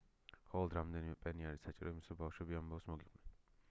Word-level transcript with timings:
მხოლოდ 0.45 0.75
რამდენიმე 0.77 1.19
პენი 1.27 1.47
არის 1.51 1.67
საჭირო 1.69 1.93
იმისთვის 1.95 2.19
რომ 2.19 2.25
ბავშვები 2.25 2.63
ამბავს 2.63 2.93
მოგიყვნენ 2.95 3.37